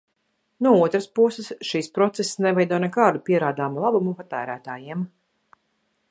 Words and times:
No 0.67 0.69
otras 0.85 1.07
puses, 1.17 1.49
šis 1.71 1.89
process 1.97 2.31
neveido 2.45 2.79
nekādu 2.85 3.21
pierādāmu 3.27 3.83
labumu 3.83 4.15
patērētājiem. 4.23 5.05